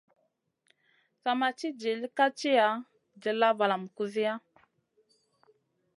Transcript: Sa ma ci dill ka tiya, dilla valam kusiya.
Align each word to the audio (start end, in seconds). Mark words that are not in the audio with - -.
Sa 1.21 1.31
ma 1.39 1.49
ci 1.57 1.67
dill 1.79 2.01
ka 2.17 2.25
tiya, 2.39 2.67
dilla 3.21 3.49
valam 3.57 3.83
kusiya. 3.95 4.33